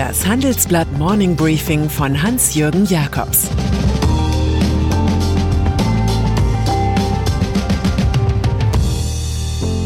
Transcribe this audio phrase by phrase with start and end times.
[0.00, 3.50] Das Handelsblatt Morning Briefing von Hans-Jürgen Jakobs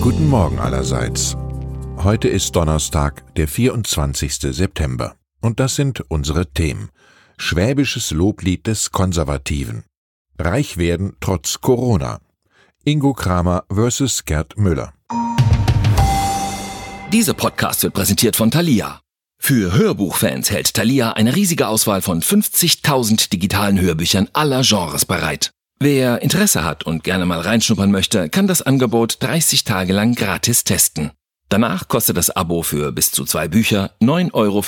[0.01, 1.37] Guten Morgen allerseits.
[1.97, 4.37] Heute ist Donnerstag, der 24.
[4.55, 5.17] September.
[5.41, 6.91] Und das sind unsere Themen.
[7.37, 9.83] Schwäbisches Loblied des Konservativen.
[10.39, 12.21] Reich werden trotz Corona.
[12.85, 14.25] Ingo Kramer vs.
[14.25, 14.93] Gerd Müller.
[17.13, 19.01] Dieser Podcast wird präsentiert von Thalia.
[19.47, 25.51] Für Hörbuchfans hält Thalia eine riesige Auswahl von 50.000 digitalen Hörbüchern aller Genres bereit.
[25.79, 30.65] Wer Interesse hat und gerne mal reinschnuppern möchte, kann das Angebot 30 Tage lang gratis
[30.65, 31.11] testen.
[31.51, 34.63] Danach kostet das Abo für bis zu zwei Bücher 9,95 Euro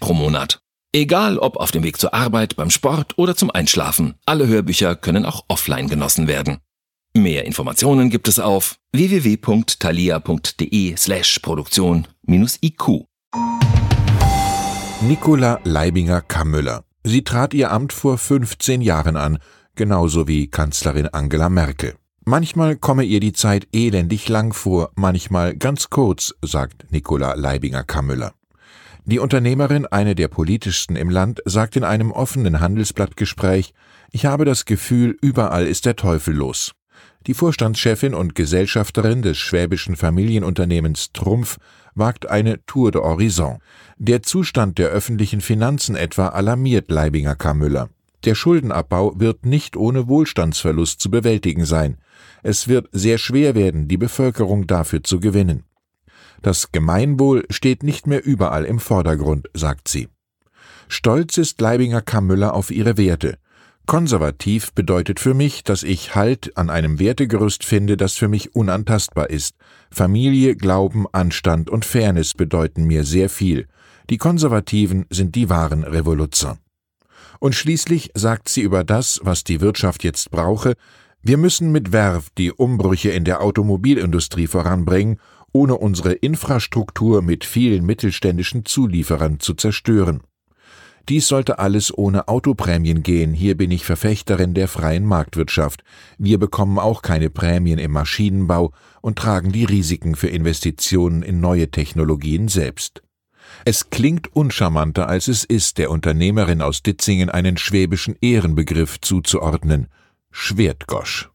[0.00, 0.58] pro Monat.
[0.92, 5.26] Egal ob auf dem Weg zur Arbeit, beim Sport oder zum Einschlafen, alle Hörbücher können
[5.26, 6.58] auch offline genossen werden.
[7.14, 13.04] Mehr Informationen gibt es auf www.thalia.de slash Produktion-IQ.
[15.00, 16.82] Nicola Leibinger-Kammüller.
[17.04, 19.38] Sie trat ihr Amt vor 15 Jahren an,
[19.76, 21.94] genauso wie Kanzlerin Angela Merkel.
[22.24, 28.32] Manchmal komme ihr die Zeit elendig lang vor, manchmal ganz kurz, sagt Nicola Leibinger-Kammüller.
[29.04, 33.74] Die Unternehmerin, eine der politischsten im Land, sagt in einem offenen Handelsblattgespräch,
[34.10, 36.72] ich habe das Gefühl, überall ist der Teufel los.
[37.26, 41.58] Die Vorstandschefin und Gesellschafterin des schwäbischen Familienunternehmens Trumpf
[41.94, 43.58] wagt eine Tour de Horizon.
[43.98, 47.54] Der Zustand der öffentlichen Finanzen etwa alarmiert Leibinger K.
[47.54, 47.90] Müller.
[48.24, 51.98] Der Schuldenabbau wird nicht ohne Wohlstandsverlust zu bewältigen sein.
[52.42, 55.64] Es wird sehr schwer werden, die Bevölkerung dafür zu gewinnen.
[56.42, 60.08] Das Gemeinwohl steht nicht mehr überall im Vordergrund, sagt sie.
[60.88, 62.20] Stolz ist Leibinger K.
[62.20, 63.38] Müller auf ihre Werte.
[63.88, 69.30] Konservativ bedeutet für mich, dass ich Halt an einem Wertegerüst finde, das für mich unantastbar
[69.30, 69.54] ist.
[69.90, 73.66] Familie, Glauben, Anstand und Fairness bedeuten mir sehr viel.
[74.10, 76.58] Die Konservativen sind die wahren Revoluzer.
[77.40, 80.74] Und schließlich sagt sie über das, was die Wirtschaft jetzt brauche,
[81.22, 85.18] wir müssen mit Werf die Umbrüche in der Automobilindustrie voranbringen,
[85.54, 90.20] ohne unsere Infrastruktur mit vielen mittelständischen Zulieferern zu zerstören.
[91.08, 93.32] Dies sollte alles ohne Autoprämien gehen.
[93.32, 95.82] Hier bin ich Verfechterin der freien Marktwirtschaft.
[96.18, 101.70] Wir bekommen auch keine Prämien im Maschinenbau und tragen die Risiken für Investitionen in neue
[101.70, 103.02] Technologien selbst.
[103.64, 109.88] Es klingt uncharmanter, als es ist, der Unternehmerin aus Ditzingen einen schwäbischen Ehrenbegriff zuzuordnen.
[110.30, 111.30] Schwertgosch.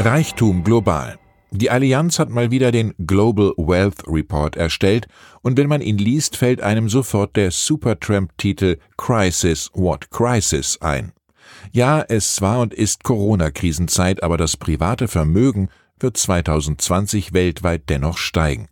[0.00, 1.18] Reichtum global.
[1.56, 5.06] Die Allianz hat mal wieder den Global Wealth Report erstellt
[5.40, 11.12] und wenn man ihn liest, fällt einem sofort der Supertramp-Titel Crisis What Crisis ein.
[11.70, 15.68] Ja, es war und ist Corona-Krisenzeit, aber das private Vermögen
[16.00, 18.66] wird 2020 weltweit dennoch steigen.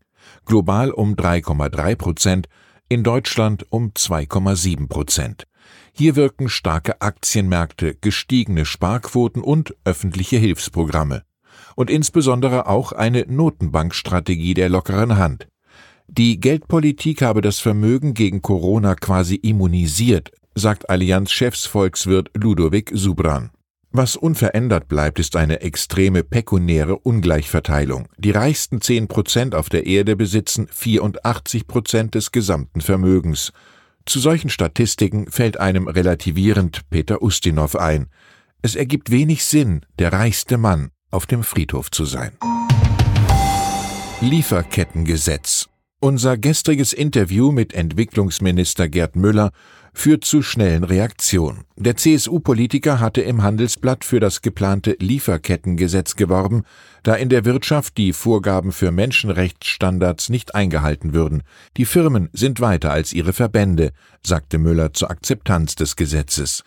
[0.45, 2.49] Global um 3,3 Prozent,
[2.89, 5.47] in Deutschland um 2,7 Prozent.
[5.93, 11.23] Hier wirken starke Aktienmärkte, gestiegene Sparquoten und öffentliche Hilfsprogramme
[11.77, 15.49] und insbesondere auch eine Notenbankstrategie der lockeren Hand.
[16.09, 23.51] Die Geldpolitik habe das Vermögen gegen Corona quasi immunisiert, sagt Allianz-Chefsvolkswirt Ludovic Subran.
[23.93, 28.09] Was unverändert bleibt, ist eine extreme pekunäre Ungleichverteilung.
[28.19, 33.53] Die reichsten zehn Prozent auf der Erde besitzen 84 Prozent des gesamten Vermögens.
[34.05, 38.09] Zu solchen Statistiken fällt einem relativierend Peter Ustinov ein.
[38.63, 42.33] Es ergibt wenig Sinn, der reichste Mann auf dem Friedhof zu sein.
[44.21, 45.69] Lieferkettengesetz.
[46.01, 49.53] Unser gestriges Interview mit Entwicklungsminister Gerd Müller
[49.95, 51.65] führt zu schnellen Reaktionen.
[51.77, 56.65] Der CSU-Politiker hatte im Handelsblatt für das geplante Lieferkettengesetz geworben,
[57.03, 61.43] da in der Wirtschaft die Vorgaben für Menschenrechtsstandards nicht eingehalten würden.
[61.77, 63.93] Die Firmen sind weiter als ihre Verbände,
[64.27, 66.65] sagte Müller zur Akzeptanz des Gesetzes.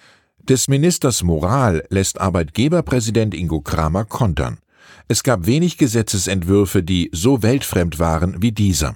[0.48, 4.60] Des Ministers Moral lässt Arbeitgeberpräsident Ingo Kramer kontern.
[5.08, 8.94] Es gab wenig Gesetzesentwürfe, die so weltfremd waren wie dieser.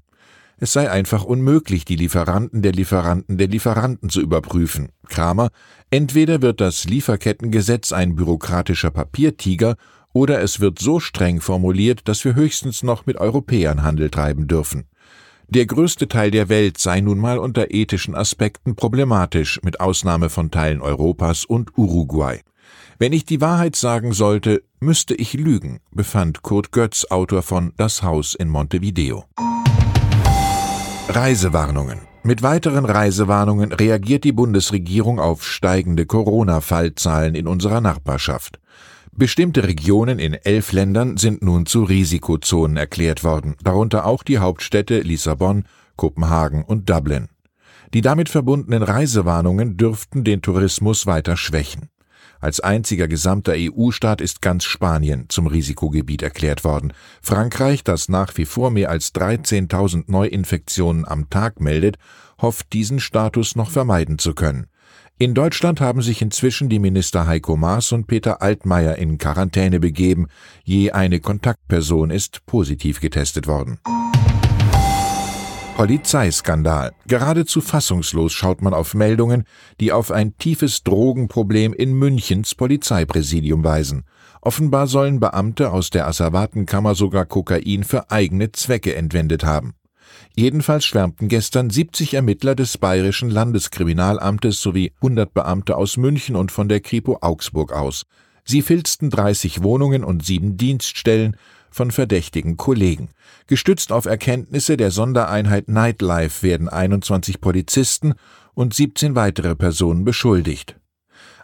[0.60, 4.90] Es sei einfach unmöglich, die Lieferanten der Lieferanten der Lieferanten zu überprüfen.
[5.08, 5.50] Kramer,
[5.90, 9.76] entweder wird das Lieferkettengesetz ein bürokratischer Papiertiger
[10.14, 14.86] oder es wird so streng formuliert, dass wir höchstens noch mit Europäern Handel treiben dürfen.
[15.52, 20.52] Der größte Teil der Welt sei nun mal unter ethischen Aspekten problematisch, mit Ausnahme von
[20.52, 22.42] Teilen Europas und Uruguay.
[23.00, 28.04] Wenn ich die Wahrheit sagen sollte, müsste ich lügen, befand Kurt Götz, Autor von Das
[28.04, 29.26] Haus in Montevideo.
[31.08, 32.02] Reisewarnungen.
[32.22, 38.60] Mit weiteren Reisewarnungen reagiert die Bundesregierung auf steigende Corona-Fallzahlen in unserer Nachbarschaft.
[39.20, 45.02] Bestimmte Regionen in elf Ländern sind nun zu Risikozonen erklärt worden, darunter auch die Hauptstädte
[45.02, 45.66] Lissabon,
[45.98, 47.28] Kopenhagen und Dublin.
[47.94, 51.90] Die damit verbundenen Reisewarnungen dürften den Tourismus weiter schwächen.
[52.40, 56.94] Als einziger gesamter EU-Staat ist ganz Spanien zum Risikogebiet erklärt worden.
[57.22, 61.98] Frankreich, das nach wie vor mehr als 13.000 Neuinfektionen am Tag meldet,
[62.42, 64.68] hofft diesen Status noch vermeiden zu können.
[65.22, 70.28] In Deutschland haben sich inzwischen die Minister Heiko Maas und Peter Altmaier in Quarantäne begeben.
[70.64, 73.80] Je eine Kontaktperson ist positiv getestet worden.
[75.76, 76.94] Polizeiskandal.
[77.06, 79.44] Geradezu fassungslos schaut man auf Meldungen,
[79.82, 84.06] die auf ein tiefes Drogenproblem in Münchens Polizeipräsidium weisen.
[84.42, 89.74] Offenbar sollen Beamte aus der Asservatenkammer sogar Kokain für eigene Zwecke entwendet haben.
[90.40, 96.70] Jedenfalls schwärmten gestern 70 Ermittler des Bayerischen Landeskriminalamtes sowie 100 Beamte aus München und von
[96.70, 98.06] der Kripo Augsburg aus.
[98.46, 101.36] Sie filzten 30 Wohnungen und sieben Dienststellen
[101.70, 103.10] von verdächtigen Kollegen.
[103.48, 108.14] Gestützt auf Erkenntnisse der Sondereinheit Nightlife werden 21 Polizisten
[108.54, 110.78] und 17 weitere Personen beschuldigt.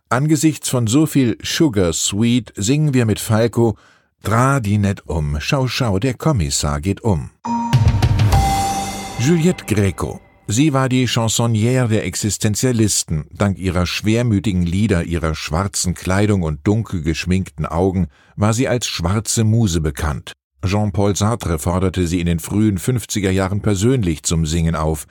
[0.07, 3.77] Angesichts von so viel Sugar Sweet singen wir mit Falco
[4.23, 7.31] Dra die net um, schau schau, der Kommissar geht um.
[9.25, 13.25] Juliette Greco Sie war die Chansonnière der Existenzialisten.
[13.31, 19.43] Dank ihrer schwermütigen Lieder, ihrer schwarzen Kleidung und dunkel geschminkten Augen war sie als schwarze
[19.43, 20.33] Muse bekannt.
[20.63, 25.07] Jean-Paul Sartre forderte sie in den frühen 50er Jahren persönlich zum Singen auf.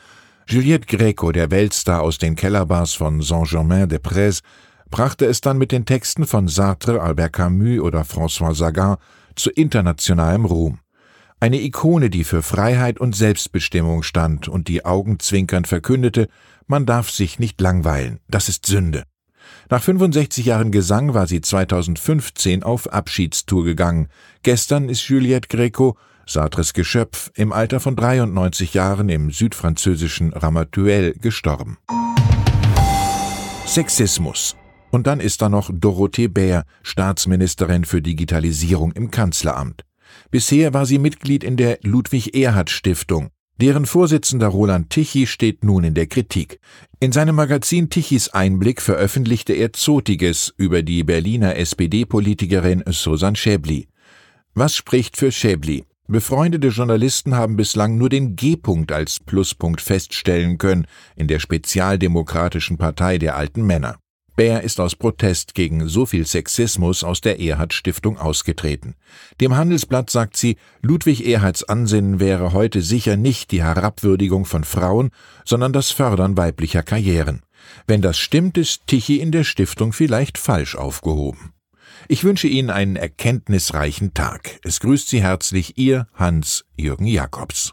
[0.46, 4.42] Juliette Greco, der Weltstar aus den Kellerbars von Saint-Germain-des-Prés,
[4.90, 8.96] brachte es dann mit den Texten von Sartre, Albert Camus oder François Sagan
[9.34, 10.78] zu internationalem Ruhm.
[11.44, 16.28] Eine Ikone, die für Freiheit und Selbstbestimmung stand und die augenzwinkernd verkündete,
[16.66, 19.02] man darf sich nicht langweilen, das ist Sünde.
[19.68, 24.08] Nach 65 Jahren Gesang war sie 2015 auf Abschiedstour gegangen.
[24.42, 31.76] Gestern ist Juliette Greco, Sartres Geschöpf, im Alter von 93 Jahren im südfranzösischen Ramatuelle gestorben.
[33.66, 34.56] Sexismus.
[34.90, 39.84] Und dann ist da noch Dorothee Bär, Staatsministerin für Digitalisierung im Kanzleramt.
[40.30, 43.30] Bisher war sie Mitglied in der Ludwig-Erhard-Stiftung.
[43.60, 46.58] Deren Vorsitzender Roland Tichy steht nun in der Kritik.
[46.98, 53.86] In seinem Magazin Tichys Einblick veröffentlichte er Zotiges über die Berliner SPD-Politikerin Susan Schäbli.
[54.54, 55.84] Was spricht für Schäbli?
[56.08, 60.86] Befreundete Journalisten haben bislang nur den G-Punkt als Pluspunkt feststellen können
[61.16, 63.96] in der spezialdemokratischen Partei der alten Männer.
[64.36, 68.96] Bär ist aus Protest gegen so viel Sexismus aus der Erhard Stiftung ausgetreten.
[69.40, 75.10] Dem Handelsblatt sagt sie, Ludwig Erhards Ansinnen wäre heute sicher nicht die Herabwürdigung von Frauen,
[75.44, 77.42] sondern das Fördern weiblicher Karrieren.
[77.86, 81.52] Wenn das stimmt, ist Tichy in der Stiftung vielleicht falsch aufgehoben.
[82.08, 84.58] Ich wünsche Ihnen einen erkenntnisreichen Tag.
[84.62, 87.72] Es grüßt Sie herzlich Ihr Hans-Jürgen Jakobs.